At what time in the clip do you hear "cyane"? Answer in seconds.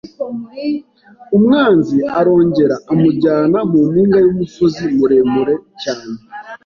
5.81-6.17